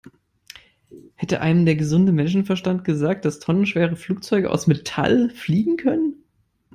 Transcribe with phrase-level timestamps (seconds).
[1.13, 6.23] Hätte einem der gesunde Menschenverstand gesagt, dass tonnenschwere Flugzeuge aus Metall fliegen können?